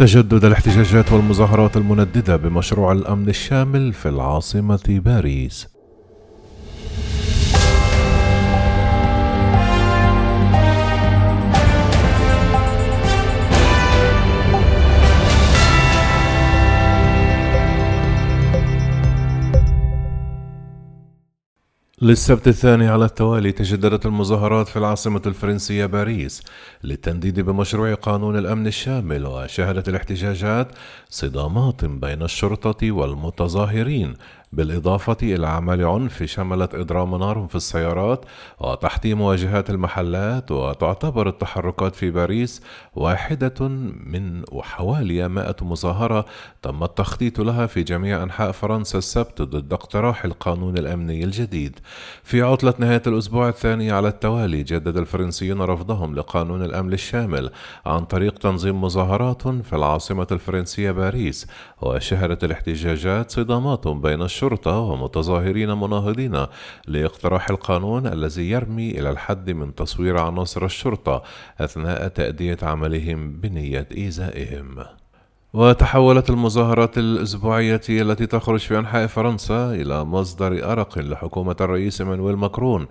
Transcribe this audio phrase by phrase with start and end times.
[0.00, 5.79] تجدد الاحتجاجات والمظاهرات المنددة بمشروع الأمن الشامل في العاصمة باريس.
[22.02, 26.42] للسبت الثاني على التوالي تجددت المظاهرات في العاصمة الفرنسية باريس
[26.84, 30.68] للتنديد بمشروع قانون الأمن الشامل وشهدت الاحتجاجات
[31.10, 34.14] صدامات بين الشرطة والمتظاهرين
[34.52, 38.24] بالإضافة إلى أعمال عنف شملت إضرام نار في السيارات
[38.60, 42.62] وتحطيم واجهات المحلات وتعتبر التحركات في باريس
[42.94, 43.68] واحدة
[44.06, 46.26] من حوالي مائة مظاهرة
[46.62, 51.78] تم التخطيط لها في جميع أنحاء فرنسا السبت ضد اقتراح القانون الأمني الجديد.
[52.22, 57.50] في عطلة نهاية الأسبوع الثاني على التوالي جدد الفرنسيون رفضهم لقانون الأمن الشامل
[57.86, 61.46] عن طريق تنظيم مظاهرات في العاصمة الفرنسية باريس
[61.82, 66.46] وشهدت الاحتجاجات صدامات بين الشرطة ومتظاهرين مناهضين
[66.86, 71.22] لاقتراح القانون الذي يرمي إلى الحد من تصوير عناصر الشرطة
[71.60, 74.84] أثناء تأدية عملهم بنية إيذائهم.
[75.52, 82.86] وتحولت المظاهرات الأسبوعية التي تخرج في أنحاء فرنسا إلى مصدر أرق لحكومة الرئيس مانويل ماكرون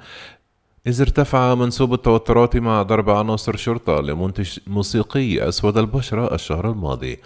[0.87, 7.19] إذ ارتفع منسوب التوترات مع ضرب عناصر شرطة لمنتج موسيقي أسود البشرة الشهر الماضي.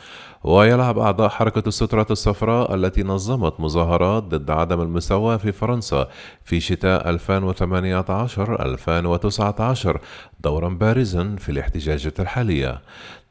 [0.44, 6.08] ويلعب أعضاء حركة السترة الصفراء التي نظمت مظاهرات ضد عدم المساواة في فرنسا
[6.44, 9.98] في شتاء 2018-2019
[10.40, 12.82] دورا بارزا في الاحتجاجات الحالية.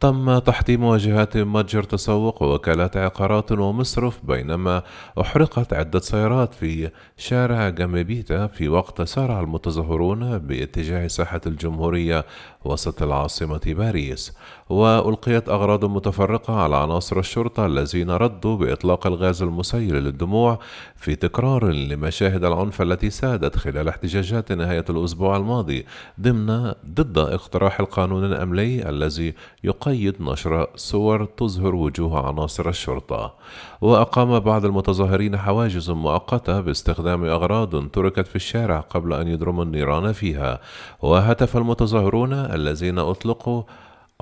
[0.02, 4.82] تم تحطيم واجهات متجر تسوق ووكالات عقارات ومصرف بينما
[5.20, 12.24] أحرقت عدة سيارات في شارع جامبيتا في وقت سارع المتظاهرون باتجاه ساحة الجمهورية
[12.64, 14.32] وسط العاصمة باريس.
[14.68, 20.58] وألقيت أغراض متفرقة على عناصر الشرطة الذين ردوا بإطلاق الغاز المسيل للدموع
[20.96, 25.86] في تكرار لمشاهد العنف التي سادت خلال احتجاجات نهاية الأسبوع الماضي
[26.20, 29.34] ضمن ضد اقتراح القانون الأمني الذي
[29.64, 33.34] يقيد نشر صور تظهر وجوه عناصر الشرطة
[33.80, 40.60] وأقام بعض المتظاهرين حواجز مؤقتة باستخدام أغراض تركت في الشارع قبل أن يضرموا النيران فيها
[41.02, 43.62] وهتف المتظاهرون الذين أطلقوا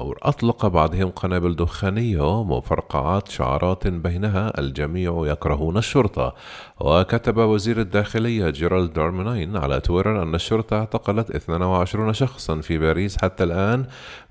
[0.01, 6.35] أو أطلق بعضهم قنابل دخانية ومفرقعات شعارات بينها الجميع يكرهون الشرطة.
[6.81, 13.45] وكتب وزير الداخلية جيرالد دارمينين على تويتر أن الشرطة اعتقلت 22 شخصا في باريس حتى
[13.45, 13.85] الآن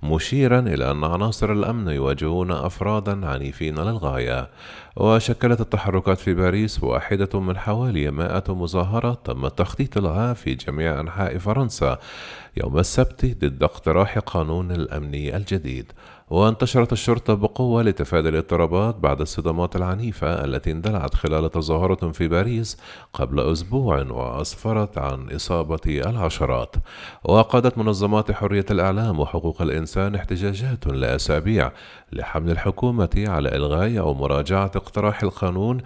[0.03, 4.49] مشيرا إلى أن عناصر الأمن يواجهون أفرادا عنيفين للغاية.
[4.97, 11.37] وشكلت التحركات في باريس واحدة من حوالي مائة مظاهرة تم التخطيط لها في جميع أنحاء
[11.37, 11.97] فرنسا.
[12.63, 15.91] يوم السبت ضد اقتراح قانون الأمن الجديد
[16.29, 22.77] وانتشرت الشرطة بقوة لتفادي الاضطرابات بعد الصدامات العنيفة التي اندلعت خلال تظاهرة في باريس
[23.13, 26.75] قبل أسبوع وأسفرت عن إصابة العشرات.
[27.23, 31.71] وقادت منظمات حرية الإعلام وحقوق الإنسان احتجاجات لأسابيع
[32.13, 35.81] لحمل الحكومة على إلغاء أو مراجعة اقتراح القانون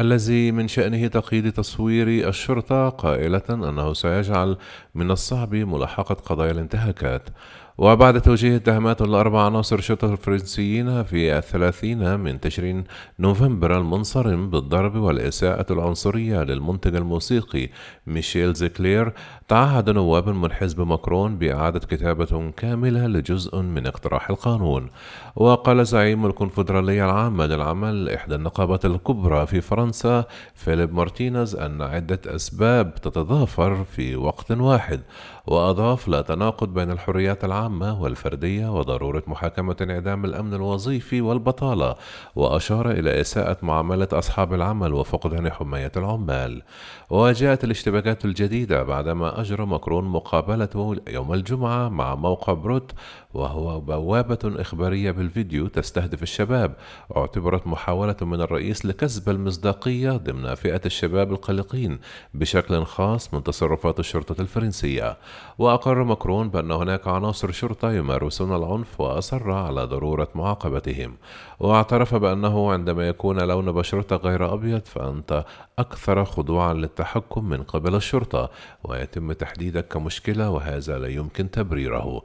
[0.00, 4.56] الذي من شأنه تقييد تصوير الشرطة قائلة أنه سيجعل
[4.94, 7.28] من الصعب ملاحقة قضايا الانتهاكات.
[7.78, 12.84] وبعد توجيه اتهامات لأربع عناصر شرطة الفرنسيين في الثلاثين من تشرين
[13.18, 17.68] نوفمبر المنصرم بالضرب والإساءة العنصرية للمنتج الموسيقي
[18.06, 19.12] ميشيل زيكلير
[19.48, 24.90] تعهد نواب من حزب ماكرون بإعادة كتابة كاملة لجزء من اقتراح القانون.
[25.36, 32.94] وقال زعيم الكونفدرالية العامة للعمل إحدى النقابات الكبرى في فرنسا فيليب مارتينيز أن عدة أسباب
[32.94, 35.00] تتضافر في وقت واحد
[35.46, 41.96] وأضاف لا تناقض بين الحريات العامة والفردية وضرورة محاكمة انعدام الأمن الوظيفي والبطالة
[42.36, 46.62] وأشار إلى إساءة معاملة أصحاب العمل وفقدان حماية العمال.
[47.10, 52.92] وجاءت الاشتباكات الجديدة بعدما أجرى ماكرون مقابلته يوم الجمعة مع موقع بروت
[53.34, 56.76] وهو بوابة إخبارية بالفيديو تستهدف الشباب.
[57.16, 61.98] اعتبرت محاولة من الرئيس لكسب المصداقية ضمن فئة الشباب القلقين
[62.34, 65.16] بشكل خاص من تصرفات الشرطة الفرنسية.
[65.58, 71.16] وأقر ماكرون بأن هناك عناصر شرطة يمارسون العنف وأصر على ضرورة معاقبتهم
[71.60, 75.44] واعترف بأنه عندما يكون لون بشرتك غير أبيض فأنت
[75.78, 78.50] أكثر خضوعا للتحكم من قبل الشرطة
[78.84, 82.22] ويتم تحديدك كمشكلة وهذا لا يمكن تبريره.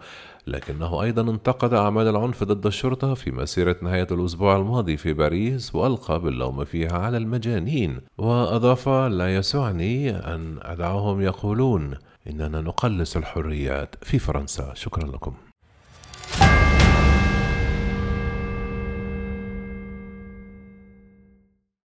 [0.48, 6.20] لكنه أيضا انتقد أعمال العنف ضد الشرطة في مسيرة نهاية الأسبوع الماضي في باريس وألقى
[6.20, 11.98] باللوم فيها على المجانين وأضاف لا يسعني أن أدعهم يقولون
[12.28, 14.74] إننا نقلص الحريات في فرنسا.
[14.74, 15.51] شكرا لكم.